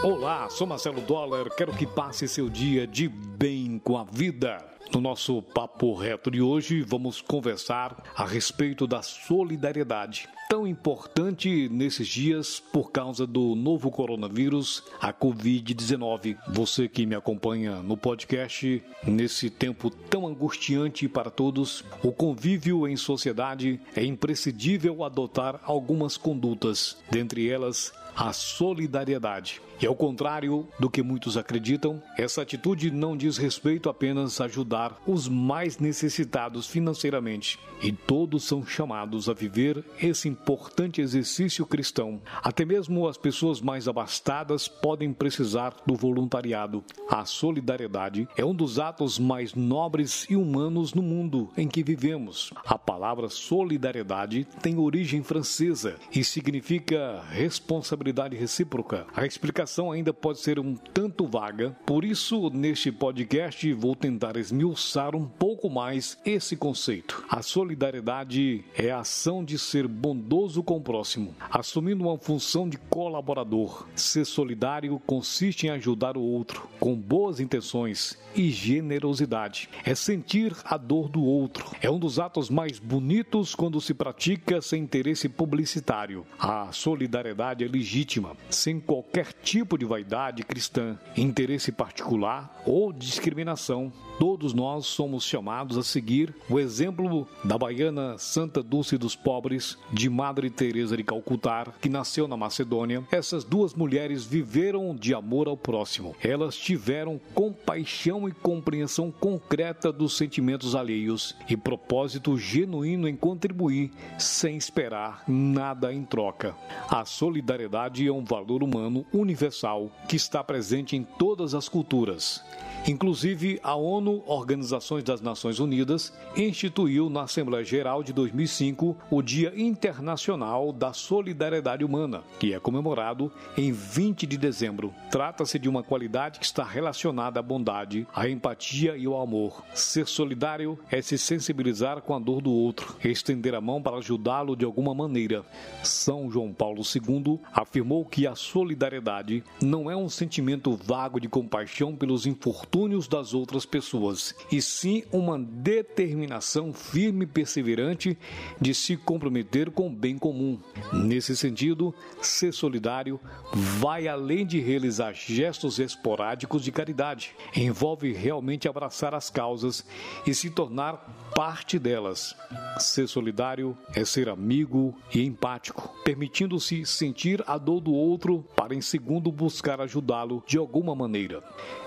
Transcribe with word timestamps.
Olá, 0.00 0.48
sou 0.48 0.64
Marcelo 0.64 1.00
Dollar. 1.00 1.50
Quero 1.56 1.74
que 1.74 1.84
passe 1.84 2.28
seu 2.28 2.48
dia 2.48 2.86
de 2.86 3.08
bem 3.08 3.80
com 3.82 3.98
a 3.98 4.04
vida. 4.04 4.64
No 4.94 5.00
nosso 5.00 5.42
papo 5.42 5.92
reto 5.92 6.30
de 6.30 6.40
hoje, 6.40 6.82
vamos 6.82 7.20
conversar 7.20 8.04
a 8.16 8.24
respeito 8.24 8.86
da 8.86 9.02
solidariedade, 9.02 10.28
tão 10.48 10.66
importante 10.66 11.68
nesses 11.68 12.08
dias 12.08 12.58
por 12.58 12.90
causa 12.90 13.26
do 13.26 13.54
novo 13.54 13.90
coronavírus, 13.90 14.82
a 15.00 15.12
Covid-19. 15.12 16.38
Você 16.48 16.88
que 16.88 17.04
me 17.04 17.14
acompanha 17.14 17.82
no 17.82 17.96
podcast, 17.96 18.82
nesse 19.04 19.50
tempo 19.50 19.90
tão 19.90 20.26
angustiante 20.26 21.06
para 21.06 21.28
todos, 21.28 21.84
o 22.02 22.10
convívio 22.10 22.88
em 22.88 22.96
sociedade 22.96 23.80
é 23.94 24.04
imprescindível 24.04 25.04
adotar 25.04 25.60
algumas 25.64 26.16
condutas, 26.16 26.96
dentre 27.10 27.50
elas 27.50 27.92
a 28.18 28.32
solidariedade. 28.32 29.62
E 29.80 29.86
ao 29.86 29.94
contrário 29.94 30.66
do 30.80 30.90
que 30.90 31.04
muitos 31.04 31.36
acreditam, 31.36 32.02
essa 32.18 32.42
atitude 32.42 32.90
não 32.90 33.16
diz 33.16 33.36
respeito 33.36 33.88
apenas 33.88 34.40
a 34.40 34.46
ajudar 34.46 35.00
os 35.06 35.28
mais 35.28 35.78
necessitados 35.78 36.66
financeiramente, 36.66 37.60
e 37.80 37.92
todos 37.92 38.42
são 38.42 38.66
chamados 38.66 39.28
a 39.28 39.32
viver 39.32 39.84
esse 40.02 40.28
importante 40.28 41.00
exercício 41.00 41.64
cristão. 41.64 42.20
Até 42.42 42.64
mesmo 42.64 43.06
as 43.06 43.16
pessoas 43.16 43.60
mais 43.60 43.86
abastadas 43.86 44.66
podem 44.66 45.12
precisar 45.12 45.76
do 45.86 45.94
voluntariado. 45.94 46.82
A 47.08 47.24
solidariedade 47.24 48.26
é 48.36 48.44
um 48.44 48.54
dos 48.54 48.80
atos 48.80 49.16
mais 49.16 49.54
nobres 49.54 50.26
e 50.28 50.34
humanos 50.34 50.92
no 50.92 51.02
mundo 51.02 51.50
em 51.56 51.68
que 51.68 51.84
vivemos. 51.84 52.52
A 52.66 52.76
palavra 52.76 53.28
solidariedade 53.28 54.44
tem 54.60 54.76
origem 54.76 55.22
francesa 55.22 55.94
e 56.12 56.24
significa 56.24 57.22
responsabilidade 57.30 58.07
recíproca. 58.36 59.06
A 59.14 59.26
explicação 59.26 59.92
ainda 59.92 60.12
pode 60.12 60.40
ser 60.40 60.58
um 60.58 60.74
tanto 60.74 61.26
vaga, 61.26 61.76
por 61.86 62.04
isso, 62.04 62.50
neste 62.50 62.90
podcast, 62.90 63.72
vou 63.72 63.94
tentar 63.94 64.36
esmiuçar 64.36 65.14
um 65.14 65.26
pouco 65.26 65.70
mais 65.70 66.18
esse 66.24 66.56
conceito. 66.56 67.24
A 67.28 67.42
solidariedade 67.42 68.64
é 68.74 68.90
a 68.90 69.00
ação 69.00 69.44
de 69.44 69.58
ser 69.58 69.86
bondoso 69.86 70.62
com 70.62 70.76
o 70.76 70.82
próximo, 70.82 71.34
assumindo 71.50 72.04
uma 72.04 72.18
função 72.18 72.68
de 72.68 72.78
colaborador. 72.78 73.86
Ser 73.94 74.24
solidário 74.24 75.00
consiste 75.06 75.66
em 75.66 75.70
ajudar 75.70 76.16
o 76.16 76.22
outro 76.22 76.68
com 76.78 76.94
boas 76.94 77.40
intenções 77.40 78.18
e 78.34 78.50
generosidade. 78.50 79.68
É 79.84 79.94
sentir 79.94 80.54
a 80.64 80.76
dor 80.76 81.08
do 81.08 81.22
outro. 81.22 81.66
É 81.80 81.90
um 81.90 81.98
dos 81.98 82.18
atos 82.18 82.50
mais 82.50 82.78
bonitos 82.78 83.54
quando 83.54 83.80
se 83.80 83.94
pratica 83.94 84.60
sem 84.60 84.82
interesse 84.82 85.28
publicitário. 85.28 86.24
A 86.38 86.70
solidariedade 86.72 87.64
é 87.64 87.68
legítima, 87.98 88.36
sem 88.48 88.78
qualquer 88.78 89.32
tipo 89.32 89.76
de 89.76 89.84
vaidade 89.84 90.44
cristã, 90.44 90.96
interesse 91.16 91.72
particular 91.72 92.62
ou 92.64 92.92
discriminação. 92.92 93.92
Todos 94.20 94.52
nós 94.52 94.86
somos 94.86 95.24
chamados 95.24 95.76
a 95.76 95.82
seguir 95.82 96.34
o 96.48 96.58
exemplo 96.58 97.26
da 97.44 97.58
baiana 97.58 98.16
Santa 98.18 98.62
Dulce 98.62 98.96
dos 98.98 99.16
Pobres, 99.16 99.76
de 99.92 100.08
Madre 100.08 100.50
Teresa 100.50 100.96
de 100.96 101.02
Calcutá, 101.02 101.66
que 101.80 101.88
nasceu 101.88 102.28
na 102.28 102.36
Macedônia. 102.36 103.04
Essas 103.10 103.44
duas 103.44 103.74
mulheres 103.74 104.24
viveram 104.24 104.94
de 104.94 105.14
amor 105.14 105.48
ao 105.48 105.56
próximo. 105.56 106.14
Elas 106.22 106.56
tiveram 106.56 107.20
compaixão 107.34 108.28
e 108.28 108.32
compreensão 108.32 109.10
concreta 109.10 109.92
dos 109.92 110.16
sentimentos 110.16 110.74
alheios 110.74 111.34
e 111.48 111.56
propósito 111.56 112.36
genuíno 112.36 113.08
em 113.08 113.16
contribuir 113.16 113.90
sem 114.18 114.56
esperar 114.56 115.24
nada 115.26 115.92
em 115.92 116.04
troca. 116.04 116.54
A 116.88 117.04
solidariedade 117.04 117.77
é 118.08 118.12
um 118.12 118.24
valor 118.24 118.62
humano 118.62 119.06
universal 119.12 119.90
que 120.08 120.16
está 120.16 120.42
presente 120.42 120.96
em 120.96 121.04
todas 121.04 121.54
as 121.54 121.68
culturas. 121.68 122.42
Inclusive, 122.88 123.60
a 123.62 123.74
ONU, 123.74 124.22
Organizações 124.26 125.04
das 125.04 125.20
Nações 125.20 125.58
Unidas, 125.58 126.10
instituiu 126.34 127.10
na 127.10 127.24
Assembleia 127.24 127.62
Geral 127.62 128.02
de 128.02 128.14
2005 128.14 128.96
o 129.10 129.20
Dia 129.20 129.52
Internacional 129.54 130.72
da 130.72 130.94
Solidariedade 130.94 131.84
Humana, 131.84 132.22
que 132.40 132.54
é 132.54 132.58
comemorado 132.58 133.30
em 133.58 133.72
20 133.72 134.26
de 134.26 134.38
dezembro. 134.38 134.94
Trata-se 135.10 135.58
de 135.58 135.68
uma 135.68 135.82
qualidade 135.82 136.38
que 136.38 136.46
está 136.46 136.64
relacionada 136.64 137.38
à 137.38 137.42
bondade, 137.42 138.06
à 138.14 138.26
empatia 138.26 138.96
e 138.96 139.04
ao 139.04 139.20
amor. 139.20 139.62
Ser 139.74 140.06
solidário 140.06 140.78
é 140.90 141.02
se 141.02 141.18
sensibilizar 141.18 142.00
com 142.00 142.14
a 142.14 142.18
dor 142.18 142.40
do 142.40 142.50
outro, 142.50 142.96
estender 143.04 143.54
a 143.54 143.60
mão 143.60 143.82
para 143.82 143.98
ajudá-lo 143.98 144.56
de 144.56 144.64
alguma 144.64 144.94
maneira. 144.94 145.44
São 145.82 146.30
João 146.30 146.54
Paulo 146.54 146.80
II 146.80 147.38
afirmou 147.52 148.06
que 148.06 148.26
a 148.26 148.34
solidariedade 148.34 149.44
não 149.60 149.90
é 149.90 149.96
um 149.96 150.08
sentimento 150.08 150.74
vago 150.74 151.20
de 151.20 151.28
compaixão 151.28 151.94
pelos 151.94 152.24
infortúnios 152.24 152.77
infortúnios 152.78 153.08
das 153.08 153.34
outras 153.34 153.66
pessoas, 153.66 154.34
e 154.52 154.62
sim 154.62 155.02
uma 155.10 155.36
determinação 155.38 156.72
firme 156.72 157.24
e 157.24 157.26
perseverante 157.26 158.16
de 158.60 158.72
se 158.72 158.96
comprometer 158.96 159.70
com 159.70 159.88
o 159.88 159.92
bem 159.92 160.16
comum. 160.16 160.60
Nesse 160.92 161.36
sentido, 161.36 161.92
ser 162.22 162.52
solidário 162.52 163.18
vai 163.52 164.06
além 164.06 164.46
de 164.46 164.60
realizar 164.60 165.12
gestos 165.12 165.80
esporádicos 165.80 166.62
de 166.62 166.70
caridade. 166.70 167.34
Envolve 167.56 168.12
realmente 168.12 168.68
abraçar 168.68 169.12
as 169.12 169.28
causas 169.28 169.84
e 170.24 170.32
se 170.32 170.50
tornar 170.50 171.32
parte 171.34 171.78
delas. 171.78 172.36
Ser 172.78 173.08
solidário 173.08 173.76
é 173.94 174.04
ser 174.04 174.28
amigo 174.28 174.94
e 175.12 175.24
empático, 175.24 175.92
permitindo-se 176.04 176.86
sentir 176.86 177.42
a 177.46 177.58
dor 177.58 177.80
do 177.80 177.92
outro 177.92 178.44
para, 178.54 178.74
em 178.74 178.80
segundo, 178.80 179.32
buscar 179.32 179.80
ajudá-lo 179.80 180.42
de 180.46 180.58
alguma 180.58 180.94
maneira. 180.94 181.42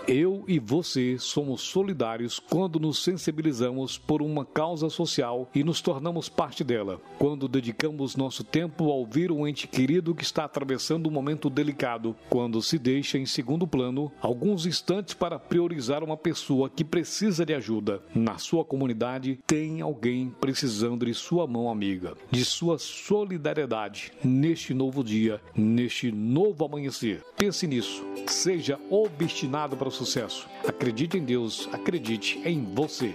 Eu 0.07 0.43
e 0.47 0.59
você 0.71 1.19
somos 1.19 1.63
solidários 1.63 2.39
quando 2.39 2.79
nos 2.79 3.03
sensibilizamos 3.03 3.97
por 3.97 4.21
uma 4.21 4.45
causa 4.45 4.89
social 4.89 5.49
e 5.53 5.65
nos 5.65 5.81
tornamos 5.81 6.29
parte 6.29 6.63
dela. 6.63 7.01
Quando 7.19 7.49
dedicamos 7.49 8.15
nosso 8.15 8.41
tempo 8.41 8.89
a 8.89 8.93
ouvir 8.93 9.33
um 9.33 9.45
ente 9.45 9.67
querido 9.67 10.15
que 10.15 10.23
está 10.23 10.45
atravessando 10.45 11.09
um 11.09 11.11
momento 11.11 11.49
delicado. 11.49 12.15
Quando 12.29 12.61
se 12.61 12.79
deixa 12.79 13.17
em 13.17 13.25
segundo 13.25 13.67
plano 13.67 14.09
alguns 14.21 14.65
instantes 14.65 15.13
para 15.13 15.37
priorizar 15.37 16.05
uma 16.05 16.15
pessoa 16.15 16.69
que 16.69 16.85
precisa 16.85 17.45
de 17.45 17.53
ajuda. 17.53 18.01
Na 18.15 18.37
sua 18.37 18.63
comunidade 18.63 19.39
tem 19.45 19.81
alguém 19.81 20.33
precisando 20.39 21.05
de 21.05 21.13
sua 21.13 21.45
mão 21.45 21.69
amiga, 21.69 22.15
de 22.31 22.45
sua 22.45 22.79
solidariedade 22.79 24.13
neste 24.23 24.73
novo 24.73 25.03
dia, 25.03 25.41
neste 25.53 26.13
novo 26.13 26.63
amanhecer. 26.63 27.21
Pense 27.35 27.67
nisso. 27.67 28.01
Seja 28.25 28.79
obstinado 28.89 29.75
para 29.75 29.89
o 29.89 29.91
sucesso. 29.91 30.47
Acredite 30.67 31.17
em 31.17 31.23
Deus, 31.23 31.67
acredite 31.71 32.39
em 32.45 32.63
você. 32.63 33.13